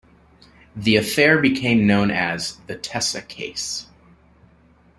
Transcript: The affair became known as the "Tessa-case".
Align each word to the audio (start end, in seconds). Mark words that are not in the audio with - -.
The 0.75 0.95
affair 0.95 1.39
became 1.39 1.85
known 1.85 2.09
as 2.09 2.57
the 2.65 2.75
"Tessa-case". 2.75 3.85